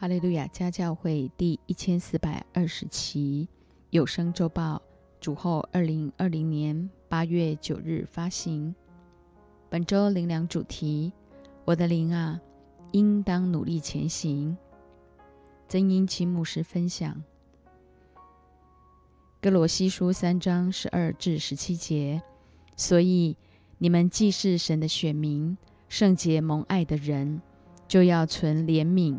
[0.00, 3.46] 哈利路亚家教会第一千四百二十期
[3.90, 4.80] 有声周报，
[5.20, 8.74] 主后二零二零年八月九日发行。
[9.68, 11.12] 本周灵粮主题：
[11.66, 12.40] 我的灵啊，
[12.92, 14.56] 应当努力前行。
[15.68, 17.22] 曾因其牧师分享：
[19.42, 22.22] 哥罗西书三章十二至十七节。
[22.74, 23.36] 所以
[23.76, 25.58] 你们既是神的选民，
[25.90, 27.42] 圣洁蒙爱的人，
[27.86, 29.18] 就要存怜悯。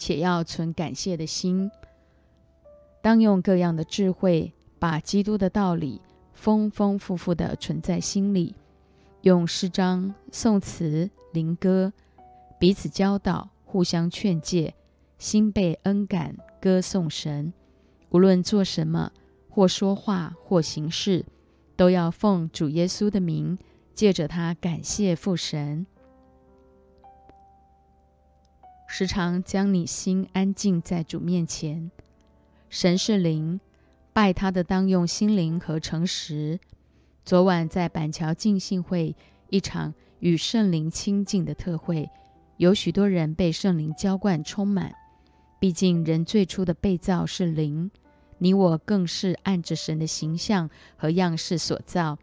[0.00, 1.70] 且要存感谢的心，
[3.02, 6.00] 当用各样的智慧，把基督的道理
[6.32, 8.54] 丰丰富富的存在心里，
[9.20, 11.92] 用诗章、颂词、灵歌
[12.58, 14.72] 彼此教导，互相劝诫，
[15.18, 17.52] 心被恩感，歌颂神。
[18.08, 19.12] 无论做什么，
[19.50, 21.26] 或说话，或行事，
[21.76, 23.58] 都要奉主耶稣的名，
[23.94, 25.86] 借着他感谢父神。
[28.92, 31.92] 时常将你心安静在主面前。
[32.68, 33.60] 神是灵，
[34.12, 36.58] 拜他的当用心灵和诚实。
[37.24, 39.14] 昨晚在板桥敬信会
[39.48, 42.10] 一场与圣灵亲近的特会，
[42.56, 44.92] 有许多人被圣灵浇灌充满。
[45.60, 47.92] 毕竟人最初的被造是灵，
[48.38, 52.18] 你我更是按着神的形象和样式所造。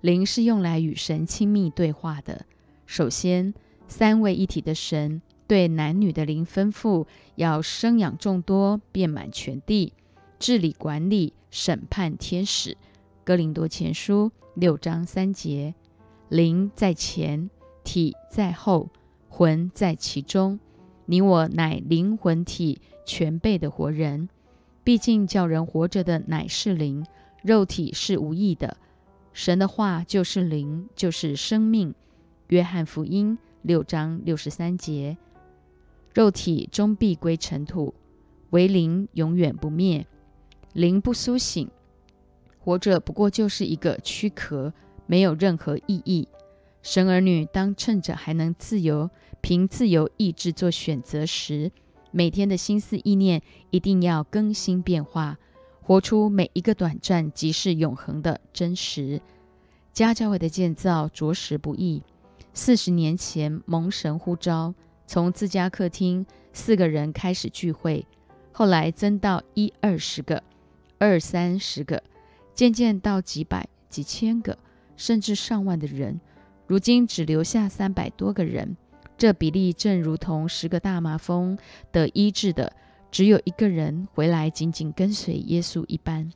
[0.00, 2.46] 灵是用来与神亲密对话的。
[2.86, 3.52] 首先，
[3.88, 5.20] 三位一体的神。
[5.46, 9.92] 对男女的灵吩咐，要生养众多，遍满全地，
[10.38, 12.76] 治理管理，审判天使。
[13.24, 15.74] 哥林多前书六章三节，
[16.28, 17.50] 灵在前，
[17.84, 18.88] 体在后，
[19.28, 20.58] 魂在其中。
[21.06, 24.28] 你我乃灵魂体全备的活人。
[24.82, 27.04] 毕竟叫人活着的乃是灵，
[27.42, 28.76] 肉体是无益的。
[29.32, 31.94] 神的话就是灵，就是生命。
[32.48, 35.16] 约翰福音六章六十三节。
[36.16, 37.92] 肉体终必归尘土，
[38.48, 40.06] 唯灵永远不灭。
[40.72, 41.68] 灵不苏醒，
[42.58, 44.72] 活着不过就是一个躯壳，
[45.04, 46.26] 没有任何意义。
[46.80, 49.10] 神儿女当趁着还能自由，
[49.42, 51.70] 凭自由意志做选择时，
[52.12, 55.36] 每天的心思意念一定要更新变化，
[55.82, 59.20] 活出每一个短暂即是永恒的真实。
[59.92, 62.02] 家教会的建造着实不易。
[62.54, 64.72] 四十年前蒙神呼召。
[65.06, 68.04] 从自家客厅四个人开始聚会，
[68.52, 70.42] 后来增到一二十个、
[70.98, 72.02] 二三十个，
[72.54, 74.58] 渐渐到几百、几千个，
[74.96, 76.20] 甚至上万的人。
[76.66, 78.76] 如今只留下三百多个人，
[79.16, 81.56] 这比例正如同十个大麻风
[81.92, 82.72] 得医治的
[83.10, 86.32] 只有一个人回来，紧紧跟随耶稣一般。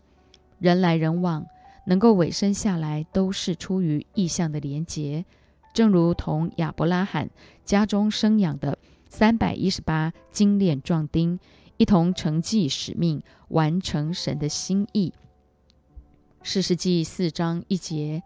[0.60, 1.44] 人来人往，
[1.86, 5.24] 能够委身下来，都是出于意向的连结。
[5.72, 7.30] 正如同亚伯拉罕
[7.64, 11.38] 家中生养的三百一十八精炼壮丁，
[11.76, 15.12] 一同承继使命，完成神的心意。
[16.42, 18.22] 四世纪四章一节，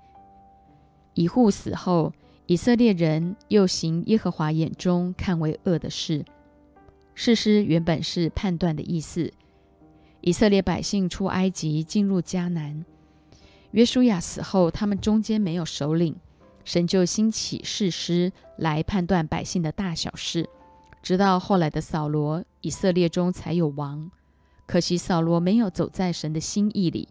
[1.14, 2.12] 以户死后，
[2.46, 6.24] 以色列人又行耶和华眼中看为恶的事。
[7.14, 9.32] 事师原本是判断的意思。
[10.20, 12.84] 以色列百姓出埃及，进入迦南。
[13.72, 16.16] 约书亚死后，他们中间没有首领。
[16.64, 20.48] 神就兴起士师来判断百姓的大小事，
[21.02, 24.10] 直到后来的扫罗，以色列中才有王。
[24.66, 27.08] 可惜扫罗没有走在神的心意里，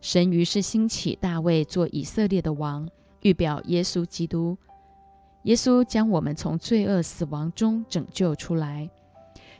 [0.00, 2.88] 神于是兴起大卫做以色列的王，
[3.22, 4.56] 预表耶稣基督。
[5.42, 8.88] 耶稣将我们从罪恶死亡中拯救出来，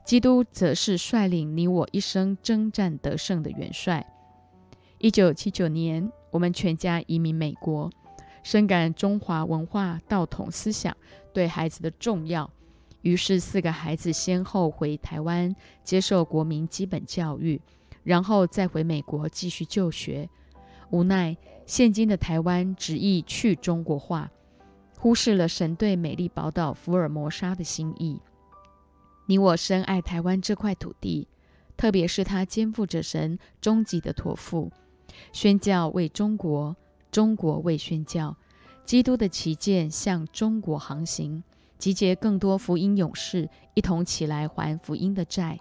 [0.04, 4.06] 基督则是率领你我一生征战得胜的元帅。
[4.98, 7.90] 一九七九年，我们全家移民美国。
[8.42, 10.96] 深感中华文化道统思想
[11.32, 12.50] 对孩子的重要，
[13.02, 15.54] 于是四个孩子先后回台湾
[15.84, 17.60] 接受国民基本教育，
[18.02, 20.28] 然后再回美国继续就学。
[20.90, 24.30] 无奈现今的台湾执意去中国化，
[24.98, 28.20] 忽视了神对美丽宝岛福尔摩沙的心意。
[29.26, 31.28] 你我深爱台湾这块土地，
[31.76, 34.70] 特别是他肩负着神终极的托付，
[35.32, 36.76] 宣教为中国。
[37.12, 38.34] 中国为宣教，
[38.86, 41.44] 基督的旗舰向中国航行，
[41.78, 45.60] 集结更多福音勇士，一同起来还福音的债。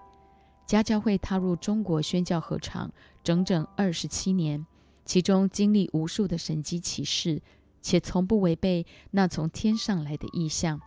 [0.66, 4.66] 家教会踏入中国宣教合场整整二十七年，
[5.04, 7.42] 其中经历无数的神迹奇事，
[7.82, 10.80] 且从不违背那从天上来的意象，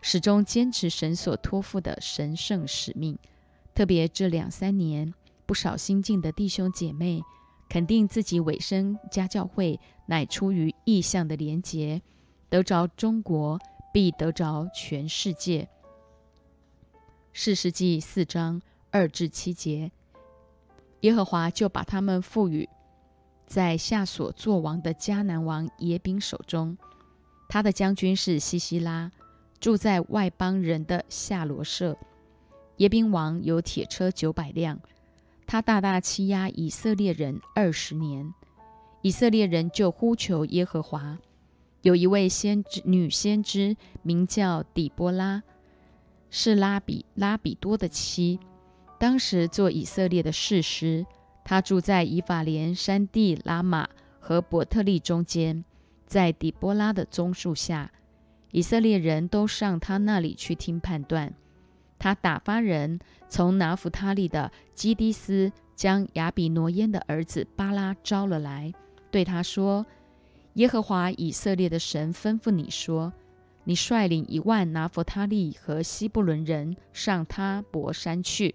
[0.00, 3.18] 始终坚持神所托付的神圣使命。
[3.74, 5.12] 特别这两三年，
[5.44, 7.22] 不少新进的弟兄姐妹
[7.68, 12.02] 肯定自己委身家教会，乃出于意向的连结，
[12.48, 13.58] 得着中国，
[13.92, 15.68] 必得着全世界。
[17.32, 18.62] 四世纪四章。
[18.92, 19.90] 二至七节，
[21.00, 22.66] 耶和华就把他们赋予
[23.44, 26.78] 在夏所作王的迦南王耶宾手中。
[27.46, 29.12] 他的将军是西西拉，
[29.60, 31.98] 住在外邦人的夏罗舍。
[32.78, 34.80] 耶宾王有铁车九百辆，
[35.46, 38.34] 他大大欺压以色列人二十年。
[39.02, 41.18] 以色列人就呼求耶和华。
[41.82, 45.44] 有一位先知女先知，名叫底波拉，
[46.30, 48.40] 是拉比拉比多的妻。
[48.98, 51.06] 当时做以色列的士师，
[51.44, 53.88] 他住在以法莲山地拉玛
[54.18, 55.64] 和伯特利中间，
[56.06, 57.92] 在底波拉的棕树下，
[58.50, 61.32] 以色列人都上他那里去听判断。
[61.98, 68.72] 他打发人从拿弗他利的基迪斯将亚比挪烟的儿子巴拉招了来，
[69.10, 69.86] 对他说
[70.54, 73.12] ：“耶和华以色列的神吩咐你说，
[73.64, 78.54] 你率领一万拿弗他利和西布伦人上他伯山去。”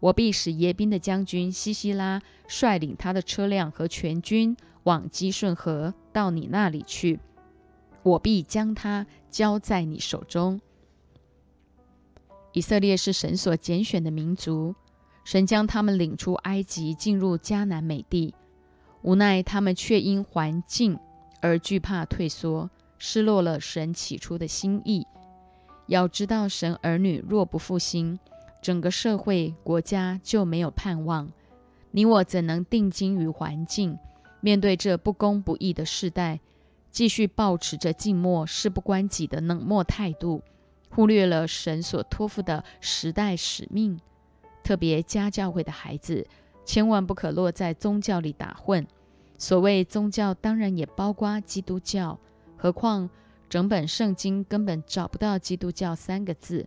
[0.00, 7.18] 我必使耶宾的将军西西拉率领他的车辆和全军往基顺河到你那里去，
[8.02, 10.60] 我必将他交在你手中。
[12.54, 14.76] 以色列是神所拣选的民族，
[15.24, 18.32] 神将他们领出埃及，进入迦南美地。
[19.02, 20.96] 无奈他们却因环境
[21.40, 25.04] 而惧怕退缩，失落了神起初的心意。
[25.88, 28.20] 要知道，神儿女若不复兴，
[28.62, 31.32] 整个社会国家就没有盼望，
[31.90, 33.98] 你我怎能定睛于环境？
[34.40, 36.38] 面对这不公不义的时代，
[36.92, 40.42] 继续保持着静默、事不关己的冷漠态度，
[40.94, 43.98] 忽略了神所托付的时代使命。
[44.62, 46.26] 特别家教会的孩子，
[46.64, 48.86] 千万不可落在宗教里打混。
[49.36, 52.18] 所谓宗教，当然也包括基督教。
[52.56, 53.10] 何况
[53.48, 56.66] 整本圣经根本找不到“基督教”三个字。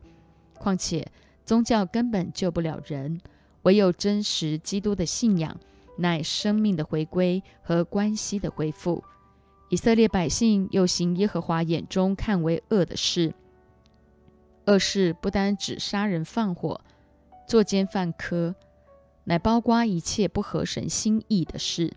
[0.54, 1.08] 况且。
[1.46, 3.22] 宗教根本救不了人，
[3.62, 5.58] 唯有真实基督的信仰，
[5.96, 9.02] 乃生命的回归和关系的恢复。
[9.70, 13.34] 以色列百姓又行耶和华眼中看为恶的事，
[14.68, 16.82] 恶事不单指杀人放火、
[17.48, 18.54] 作奸犯科，
[19.24, 21.94] 乃包括一切不合神心意的事。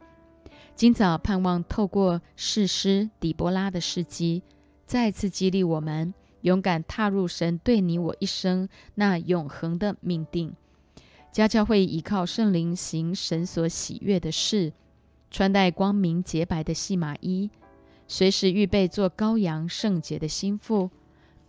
[0.77, 4.45] 今早盼望透过士师底波拉的事迹，
[4.87, 6.15] 再次激励我们。
[6.43, 10.55] 勇敢踏入神对你我一生那永恒的命定。
[11.33, 14.73] 家教会依靠圣灵行神所喜悦的事，
[15.31, 17.51] 穿戴光明洁白的细麻衣，
[18.09, 20.89] 随时预备做羔羊圣洁的心腹，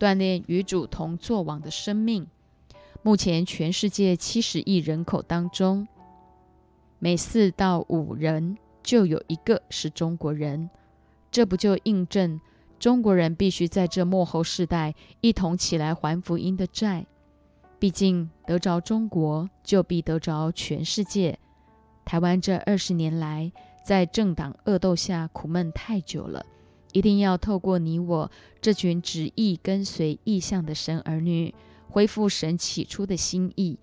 [0.01, 2.25] 锻炼与主同作王的生命。
[3.03, 5.87] 目前全世界七十亿人口当中，
[6.97, 10.71] 每四到五人就有一个是中国人，
[11.29, 12.41] 这不就印证？
[12.79, 17.05] 中国人必须在这末后世代一同起来还福音的债。
[17.77, 21.37] 毕竟得着中国，就必得着全世界。
[22.03, 23.51] 台湾这二十年来
[23.85, 26.43] 在政党恶斗下苦闷太久了，
[26.93, 28.31] 一定要透过你我
[28.61, 31.53] 这群旨意跟随意向的神儿女，
[31.89, 33.77] 恢复神起初的心意。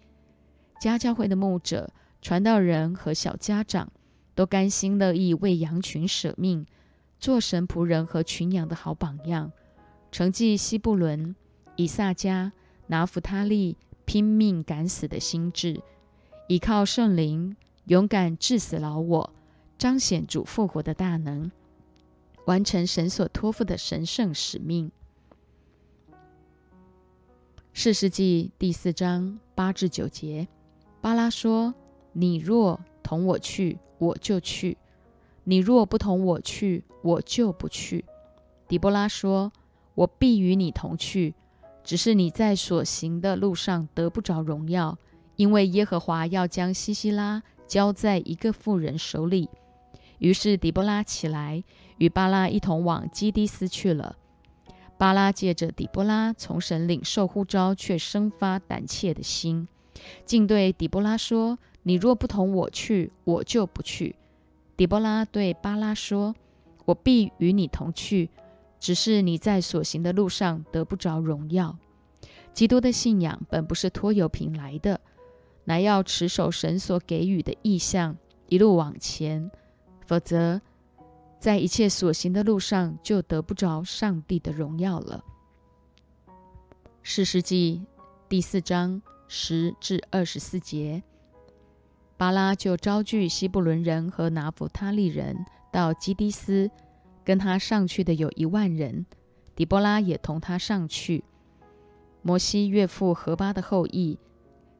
[0.80, 1.90] 家教会的牧者、
[2.22, 3.90] 传道人和小家长
[4.34, 6.66] 都甘心乐意为羊群舍命。
[7.20, 9.50] 做神仆人和群羊的好榜样，
[10.12, 11.34] 承继西布伦、
[11.74, 12.52] 以撒加、
[12.86, 15.80] 拿弗他利拼命敢死的心智，
[16.46, 19.32] 依靠圣灵，勇敢致死老我，
[19.76, 21.50] 彰显主复活的大能，
[22.48, 24.90] 完成神所托付的神圣使命。
[27.74, 30.48] 四世纪第四章八至九节，
[31.02, 31.74] 巴拉说
[32.14, 34.78] ：“你若同我去，我就去。”
[35.44, 38.06] 你若不同我去，我就不去。
[38.66, 39.52] 底波拉说
[39.94, 41.34] ：“我必与你同去，
[41.84, 44.96] 只是你在所行的路上得不着荣耀，
[45.36, 49.50] 因为耶和华要将西西拉交在一个妇人手里。”
[50.18, 51.62] 于是底波拉起来，
[51.98, 54.16] 与巴拉一同往基迪斯去了。
[54.96, 59.68] 巴拉借着底波拉从神领受呼召，却生发胆怯的心，
[60.24, 64.16] 竟对底波拉说：“你若不同我去，我就不去。”
[64.76, 66.34] 底波拉对巴拉说
[66.84, 68.30] ：“我必与你同去，
[68.80, 71.76] 只是你在所行的路上得不着荣耀。
[72.52, 75.00] 基督的信仰本不是拖油瓶来的，
[75.64, 78.16] 乃要持守神所给予的意向，
[78.48, 79.50] 一路往前，
[80.08, 80.60] 否则
[81.38, 85.22] 在一切所行的路上就得不着上帝的荣耀了。
[87.04, 87.86] 四世纪
[88.28, 91.02] 第四章十至二十四节，
[92.16, 96.68] 巴拉就招聚希布伦人和拿弗他利人到基迪斯。
[97.24, 99.04] 跟他上去的有一万人，
[99.54, 101.22] 底波拉也同他上去。
[102.22, 104.18] 摩西岳父何巴的后裔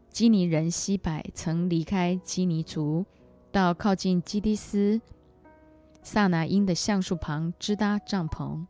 [0.09, 3.05] 基尼人西柏曾离开基尼族，
[3.53, 4.99] 到靠近基迪斯
[6.03, 8.65] 萨拿因的橡树旁支搭帐篷。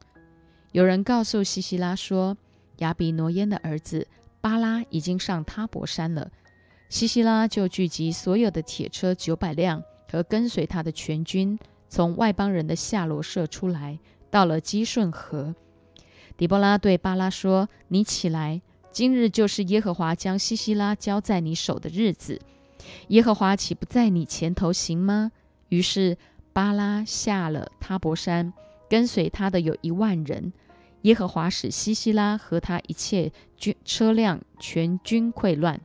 [0.72, 2.36] 有人告诉西西拉说，
[2.78, 4.06] 亚比挪烟的儿子
[4.40, 6.30] 巴拉已经上塔伯山了。
[6.88, 11.58] 西西拉就聚集所有的铁车九百辆和跟随他的全军。
[11.90, 13.98] 从外邦人的下罗社出来，
[14.30, 15.54] 到了基顺河。
[16.36, 18.60] 狄波拉对巴拉说：“你起来，
[18.92, 22.40] 今日就是耶和华将西西拉交在你手的日子。
[23.08, 25.32] 耶和华岂不在你前头行吗？”
[25.70, 26.18] 于是
[26.58, 28.52] 巴拉下了塔伯山，
[28.90, 30.52] 跟随他的有一万人。
[31.02, 35.80] 耶和华使西西拉和他一切军车辆全军溃乱，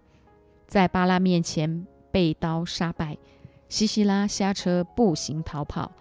[0.66, 3.20] 在巴拉面前被刀杀败。
[3.70, 5.92] 西西拉下车步行逃跑，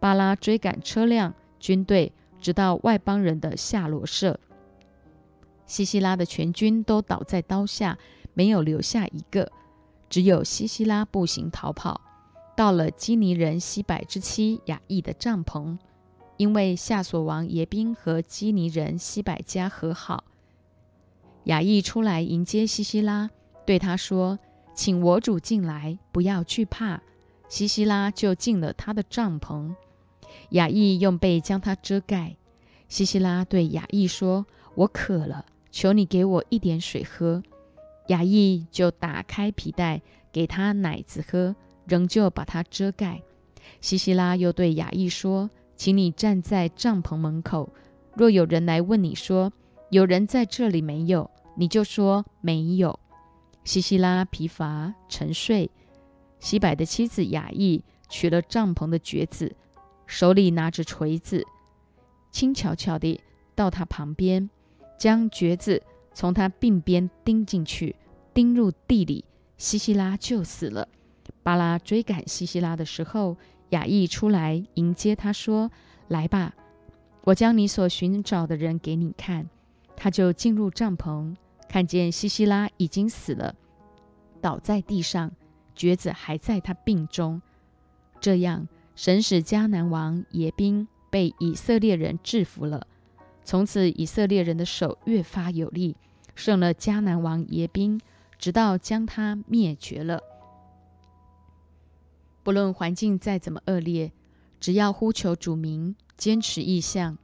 [0.00, 4.40] 巴拉追赶车辆、军队，直到外邦人的夏罗社。
[5.66, 7.98] 西西拉的全军都倒在刀下，
[8.32, 9.52] 没有留下一个，
[10.08, 12.00] 只有西西拉步行逃跑，
[12.56, 15.78] 到了基尼人西柏之妻雅意的帐篷，
[16.36, 20.24] 因为夏所王耶宾和基尼人西柏家和好。
[21.44, 23.28] 雅意出来迎接西西拉，
[23.66, 24.38] 对他说
[24.74, 27.02] ：“请我主进来，不要惧怕。”
[27.48, 29.74] 西西拉就进了他的帐篷，
[30.50, 32.36] 雅意用被将他遮盖。
[32.88, 37.42] 西西拉对雅意说：“我渴了，求你给我一点水喝。”
[38.08, 40.00] 雅意就打开皮带
[40.32, 41.54] 给他奶子喝，
[41.86, 43.22] 仍旧把它遮盖。
[43.80, 47.72] 西西拉又对雅意说：“请你站在帐篷门口，
[48.14, 49.52] 若有人来问你说
[49.90, 52.98] 有人在这里没有，你就说没有。”
[53.64, 55.70] 西西拉疲乏沉睡。
[56.38, 59.56] 西柏的妻子雅意取了帐篷的橛子，
[60.06, 61.42] 手里拿着锤子，
[62.30, 63.20] 轻巧巧地
[63.54, 64.50] 到他旁边，
[64.98, 67.96] 将橛子从他鬓边钉进去，
[68.34, 69.24] 钉入地里，
[69.56, 70.86] 西西拉就死了。
[71.44, 73.36] 巴拉追赶西西拉的时候，
[73.68, 75.70] 雅意出来迎接他，说
[76.08, 76.54] ：“来吧，
[77.22, 79.48] 我将你所寻找的人给你看。”
[79.94, 81.36] 他就进入帐篷，
[81.68, 83.54] 看见西西拉已经死了，
[84.40, 85.30] 倒在地上。
[85.76, 87.42] 橛子还在他病中，
[88.20, 92.86] 这样神使迦南王耶宾被以色列人制服了。
[93.42, 95.96] 从此以色列人的手越发有力，
[96.36, 98.00] 胜了迦南王耶宾，
[98.38, 100.22] 直到将他灭绝了。
[102.44, 104.12] 不论环境再怎么恶劣，
[104.60, 107.16] 只要呼求主名，坚持意向，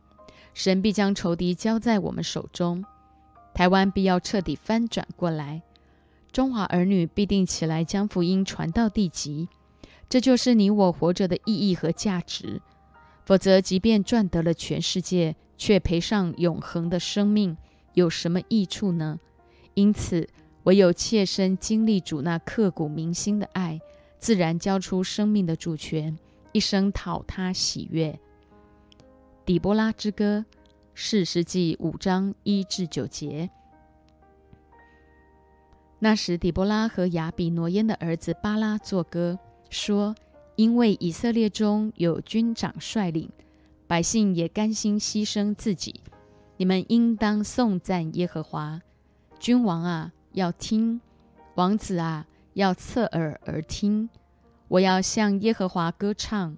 [0.55, 2.85] 神必将仇敌交在我们手中，
[3.55, 5.63] 台湾必要彻底翻转过来。
[6.33, 9.49] 中华儿女必定起来将福音传到地极，
[10.09, 12.63] 这就是你我活着的意义和价值。
[13.27, 17.57] 否则，即便赚得了全世界，却赔上永恒的生命，
[17.93, 19.21] 有什么益处呢？
[19.75, 20.29] 因此，
[20.63, 23.81] 唯有切身经历主那刻骨铭心的爱，
[24.21, 26.17] 自然交出生命的主权，
[26.53, 28.21] 一生讨他喜悦。
[29.47, 30.45] 底波拉之歌，
[30.95, 33.51] 四世纪五章一至九节。
[35.99, 39.39] 那时，底波拉和亚比挪耶的儿子巴拉作歌，
[39.71, 40.15] 说
[40.57, 43.31] ：“因为以色列中有军长率领，
[43.87, 46.01] 百姓也甘心牺牲自己，
[46.59, 48.81] 你们应当颂赞耶和华。
[49.39, 51.01] 君王啊，要听；
[51.55, 54.09] 王子啊，要侧耳而听。
[54.69, 56.57] 我要向耶和华歌唱，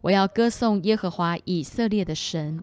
[0.00, 2.62] 我要歌颂耶和华以色列的神。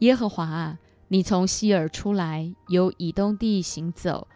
[0.00, 4.28] 耶和华啊，你从西尔出来，由以东地行走。”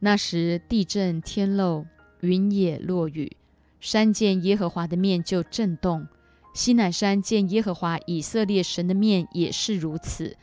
[0.00, 1.86] 那时地震天漏，
[2.20, 3.36] 云也落雨，
[3.80, 6.06] 山见耶和华的面就震动。
[6.52, 10.36] 西乃山见耶和华以色列神的面也是如此。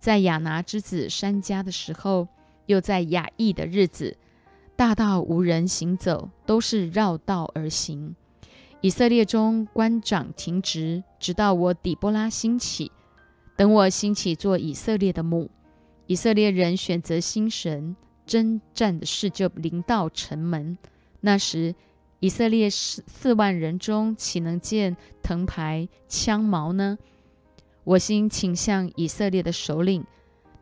[0.00, 2.28] 在亚拿之子山家的时候，
[2.66, 4.16] 又在雅意的日子，
[4.76, 8.16] 大道无人行走，都是绕道而行。
[8.80, 12.92] 以色列中官长停职，直到我底波拉兴起。
[13.56, 15.48] 等我兴起做以色列的母，
[16.06, 17.96] 以色列人选择新神。
[18.26, 20.78] 征战的事就临到城门。
[21.20, 21.74] 那时，
[22.20, 26.98] 以色列四四万人中，岂能见藤牌枪矛呢？
[27.84, 30.04] 我心倾向以色列的首领，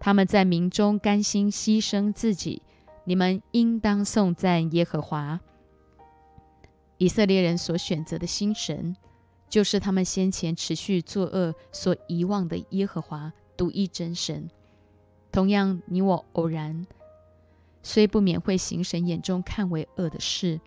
[0.00, 2.62] 他们在民中甘心牺牲自己。
[3.04, 5.40] 你们应当颂赞耶和华。
[6.99, 8.94] 以色列人所选择的新神，
[9.49, 14.49] 就是他们先前持续作恶所遗忘的耶和华独一真神。
[15.32, 16.87] 同样，你我偶然
[17.82, 20.61] 虽不免会行神眼中看为恶的事，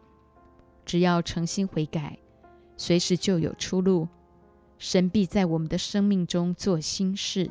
[0.86, 2.20] 只要诚心悔改，
[2.76, 4.10] 随时就有出路。
[4.78, 7.50] 神必在我们的生命中做新事。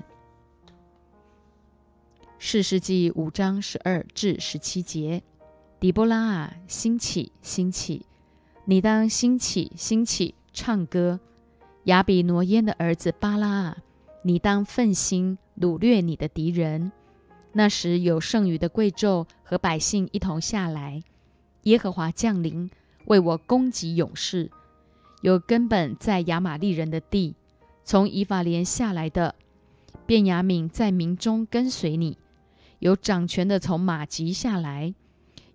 [2.46, 5.22] 四世纪五章十二至十七节：
[5.80, 8.04] 底波拉啊，兴起，兴起！
[8.66, 11.20] 你当兴起，兴起，唱歌！
[11.84, 13.78] 亚比挪耶的儿子巴拉啊，
[14.22, 16.92] 你当奋心掳掠你的敌人。
[17.54, 21.02] 那时有剩余的贵胄和百姓一同下来，
[21.62, 22.70] 耶和华降临，
[23.06, 24.50] 为我攻击勇士。
[25.22, 27.36] 有根本在亚玛利人的地，
[27.84, 29.34] 从以法莲下来的
[30.04, 32.18] 便雅敏在民中跟随你；
[32.84, 34.92] 有掌权的从马吉下来，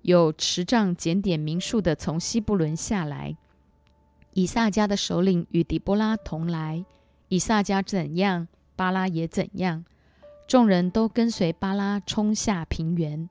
[0.02, 3.38] 有持杖检点民数的从西布伦下来。
[4.34, 6.84] 以撒家的首领与底波拉同来，
[7.28, 9.86] 以撒家怎样，巴拉也怎样。
[10.48, 13.30] 众人都跟随巴拉冲下平原，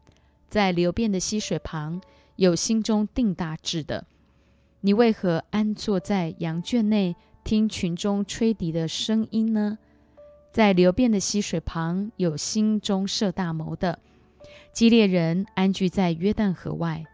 [0.48, 2.00] 在流变的溪水旁，
[2.36, 4.06] 有心中定大志的。
[4.82, 9.76] 你为何安坐在羊圈内，听群中吹笛的声音呢？
[10.58, 14.00] 在流变的溪水旁，有心中设大谋的
[14.72, 17.04] 基列人安居在约旦河外，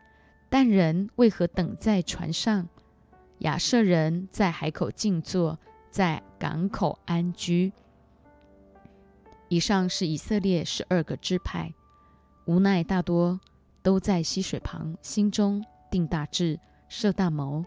[0.48, 2.70] 但人为何等在船上？
[3.40, 5.58] 亚舍人在海口静坐，
[5.90, 7.74] 在港口安居。
[9.50, 11.74] 以上是以色列十二个支派，
[12.46, 13.38] 无奈大多
[13.82, 16.58] 都在溪水旁，心中定大志。
[16.88, 17.66] 设大谋，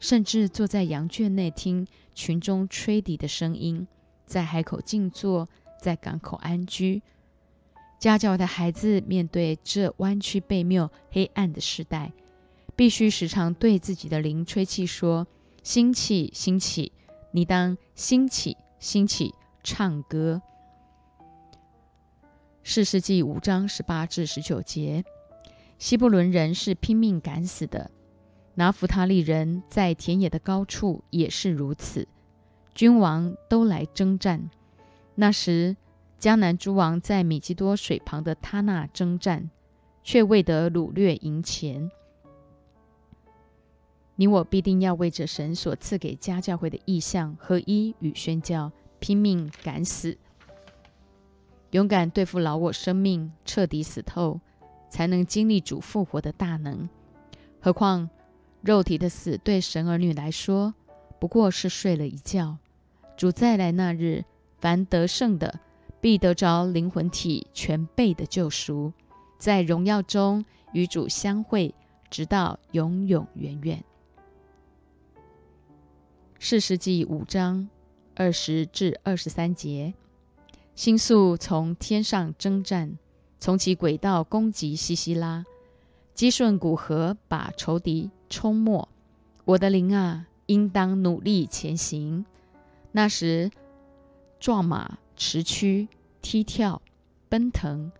[0.00, 3.86] 甚至坐在羊圈内听群中吹笛的声音，
[4.26, 5.48] 在海口静坐，
[5.80, 7.02] 在港口安居。
[7.98, 12.12] 家教的孩子面对这弯曲背谬、黑暗的时代，
[12.74, 15.26] 必须时常对自己的灵吹气说
[15.62, 16.92] ：“兴起，兴起！
[17.30, 19.34] 你当兴起，兴起！
[19.62, 20.42] 唱歌。”
[22.64, 25.04] 四世纪五章十八至十九节，
[25.78, 27.90] 希伯伦人是拼命赶死的。
[28.54, 32.08] 拿弗他利人在田野的高处也是如此，
[32.74, 34.50] 君王都来征战。
[35.14, 35.76] 那时，
[36.18, 39.50] 迦南诸王在米基多水旁的他那征战，
[40.02, 41.90] 却未得掳掠赢钱。
[44.16, 50.16] 你我必定要为着神所赐给家教会的意象合一与宣教，拼命赶死，
[51.70, 54.40] 勇敢对付老我生命，彻底死透，
[54.88, 56.88] 才能经历主复活的大能。
[57.60, 58.08] 何况。
[58.64, 60.72] 肉体的死对神儿女来说
[61.18, 62.58] 不过是睡了一觉。
[63.22, 64.24] 主再来那日，
[64.58, 65.60] 凡得胜的
[66.00, 68.92] 必得着灵魂体全备的救赎，
[69.38, 71.72] 在荣耀中与主相会，
[72.10, 73.84] 直到永永远远。
[76.40, 77.68] 四世纪五章
[78.16, 79.94] 二十至二十三节，
[80.74, 82.98] 星宿从天上征战，
[83.38, 85.44] 从其轨道攻击西西拉，
[86.12, 88.10] 基顺古河把仇敌。
[88.28, 88.88] 冲没，
[89.44, 92.26] 我的灵啊，应当努力前行。
[92.92, 93.50] 那时，
[94.38, 95.88] 壮马驰驱、
[96.20, 96.80] 踢跳、
[97.28, 97.90] 奔腾。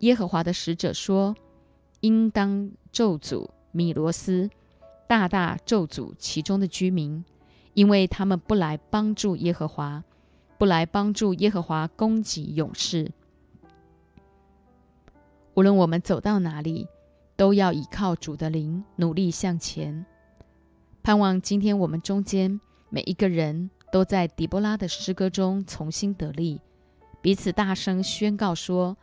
[0.00, 1.34] 耶和华的使者说
[2.00, 4.50] ：“应当咒诅米罗斯，
[5.08, 7.24] 大大咒诅其中的居民，
[7.74, 10.04] 因为他们不来帮助耶和华，
[10.58, 13.10] 不来帮助耶和华攻击勇士。
[15.54, 16.88] 无论我们走到哪里。”
[17.34, 20.04] 都要依靠主的灵，努力向前，
[21.02, 26.60] 盼望今天我们中间每一个人都在狄波拉的诗歌中重新得力，
[27.20, 28.96] 彼此大声宣告说：“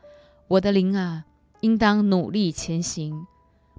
[0.50, 1.26] 我的灵啊，
[1.62, 3.26] 应当努力前行，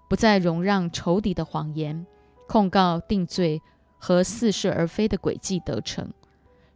[0.08, 2.06] 不再容让仇敌的谎言、
[2.46, 3.60] 控告、定罪
[3.98, 6.12] 和似是而非的诡计得逞，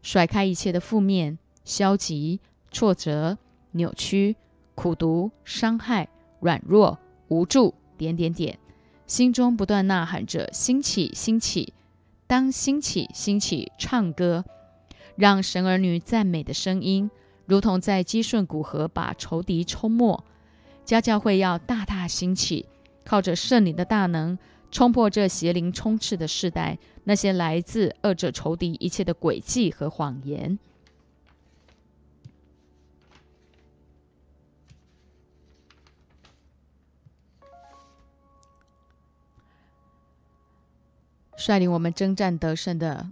[0.03, 2.41] 甩开一切的负面、消极、
[2.73, 3.39] 挫折、
[3.71, 4.37] 扭曲、
[4.75, 6.09] 苦毒、伤害、
[6.41, 8.59] 软弱。”无助，点点点，
[9.07, 11.73] 心中不断呐喊着：兴起，兴起！
[12.35, 13.71] 当兴起，兴起！
[13.79, 14.45] 唱歌，
[15.15, 17.09] 让神儿女赞美的声音，
[17.47, 20.25] 如同在基顺古河把仇敌冲没。
[20.85, 22.67] 家教会要大大兴起，
[23.05, 24.37] 靠着圣灵的大能，
[24.73, 30.59] 冲破这邪灵充斥的世代，那些来自恶者仇敌一切的诡计和谎言。
[41.37, 43.11] 率领我们征战得胜的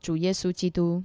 [0.00, 1.02] 主耶稣基督，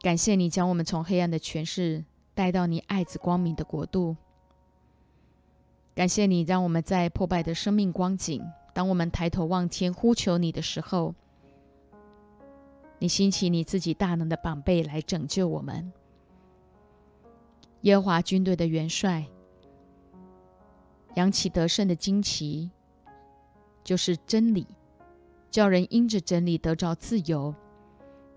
[0.00, 4.16] 感谢你将我们从黑暗的权势带到你爱子光明的国度。
[5.94, 11.14] 感谢你让我们在破败的生命光景，当我们抬头望天呼求你的时候，
[12.98, 15.92] 你兴起你自己大能的宝贝来拯救我们。
[17.82, 19.26] 耶和华军队的元帅
[21.16, 22.70] 扬起得胜的旌旗，
[23.82, 24.66] 就是真理，
[25.50, 27.54] 叫人因着真理得着自由，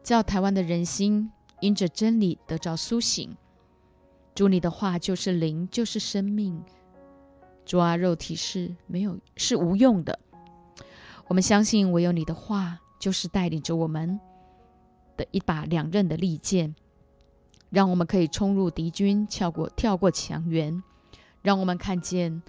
[0.02, 3.36] 叫台湾的人心因着真理得着苏醒。
[4.36, 6.64] 主你的话就是灵，就是生命。
[7.66, 10.20] 主啊，肉体是没有是无用的。
[11.28, 14.20] 我们相信唯有你的话，就是带领着我们
[15.16, 16.76] 的一把两刃的利剑。
[17.70, 20.84] 让我们可以冲入敌军，跳过跳过墙垣，
[21.42, 22.44] 让我们看见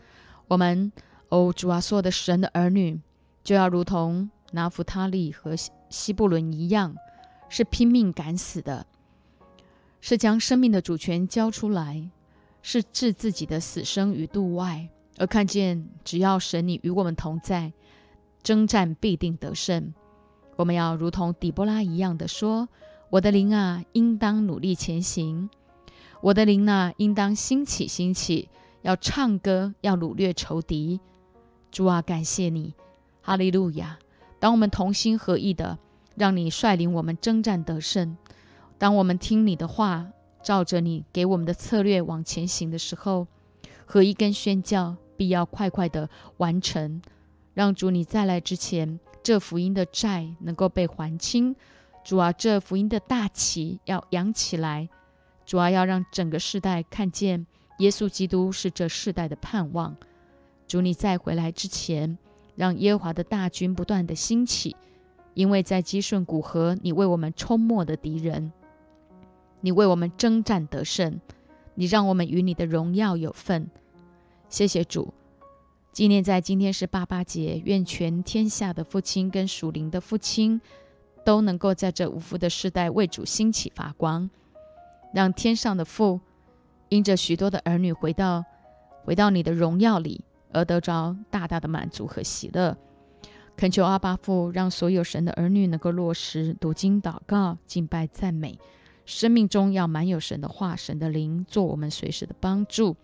[0.48, 0.92] 我们
[1.34, 3.00] 哦，主啊，所有的神的儿女
[3.42, 6.94] 就要如同拿弗他利和西西布伦一样，
[7.48, 8.86] 是拼命敢死的，
[10.00, 12.08] 是将生命的主权交出来，
[12.62, 17.72] 是置自己的死生于度外，而看见只要神你与我们同在，
[18.44, 19.92] 征战必定得胜。
[20.54, 22.68] 我们要如同底波拉一样的说。
[23.10, 25.48] 我的灵啊，应当努力前行；
[26.20, 28.48] 我的灵啊，应当兴起兴起，
[28.82, 31.00] 要唱歌，要掳掠仇敌。
[31.74, 32.72] 主啊，感谢你，
[33.20, 33.98] 哈利路亚！
[34.38, 35.76] 当我们同心合意的，
[36.14, 38.14] 让你率领我们征战得胜；
[38.78, 40.06] 当我们听你的话，
[40.40, 43.26] 照着你给我们的策略往前行的时候，
[43.86, 47.02] 合一跟宣教必要快快的完成，
[47.54, 51.56] 让主你再来之前，这福音的债能够被还清。
[52.04, 54.88] 主啊，这福音的大旗要扬起来，
[55.44, 57.44] 主啊，要让整个世代看见
[57.78, 59.96] 耶稣基督是这世代的盼望。
[60.66, 62.18] 主，你再回来之前，
[62.54, 64.76] 让耶和华的大军不断的兴起，
[65.34, 68.52] 因为在基顺古河，你为我们冲没的敌人，
[69.60, 71.20] 你为我们征战得胜，
[71.74, 73.70] 你让我们与你的荣耀有份。
[74.48, 75.12] 谢谢主，
[75.92, 80.60] 纪念在今天是八八节，愿全天下的父亲跟属灵的父亲。
[81.24, 84.28] 都能够在这无福的时代为主兴起发光，
[85.14, 86.20] 让天上的父
[86.90, 88.44] 因着许多的儿女回到
[89.06, 90.22] 回到你的荣耀里，
[90.54, 92.78] 而得着大大的满足和喜乐。
[93.56, 98.58] 恳求阿巴父，让所有神的儿女能够落实读经、祷告、敬拜、赞美，
[99.04, 102.96] 生命中要满有神的话、神的灵，做我们随时的帮助。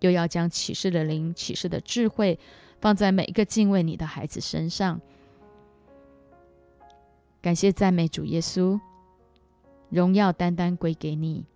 [0.00, 2.38] 又要将启示的灵、启示的智慧
[2.80, 5.00] 放在每一个敬畏你的孩子身上。
[7.42, 8.80] 感谢赞美主耶稣，
[9.90, 11.46] 荣耀单单归给你。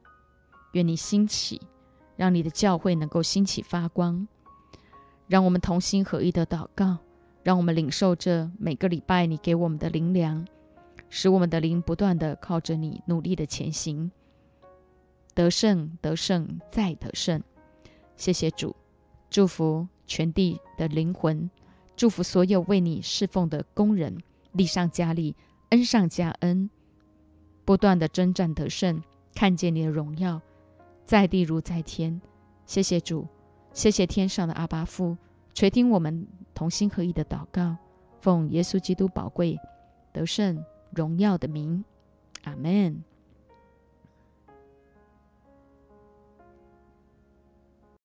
[0.73, 1.63] 愿你兴起，
[2.17, 4.27] 让你的教会能够兴起发光。
[5.33, 6.99] 让我们同心合一的祷告，
[7.43, 10.47] 让我们领受这每个礼拜你给我们的灵粮，
[11.09, 14.11] 使我们的灵不断的靠着你努力的前行，
[15.33, 17.43] 得胜，得胜，再得胜。
[18.15, 18.77] 谢谢主，
[19.31, 21.51] 祝福全地的灵魂，
[21.97, 24.19] 祝福所有为你侍奉的工人，
[24.53, 25.35] 力上加力。
[25.71, 26.69] 恩上加恩，
[27.65, 29.03] 不断的征战得胜，
[29.35, 30.43] 看见你的荣耀，
[31.07, 32.21] 在地如在天。
[32.67, 33.27] 谢谢主，
[33.75, 35.17] 谢谢天上的阿巴父，
[35.55, 37.77] 垂听我们同心合意的祷告，
[38.21, 39.59] 奉耶稣基督宝贵
[40.13, 41.85] 得胜荣耀的名，
[42.45, 43.03] 阿门。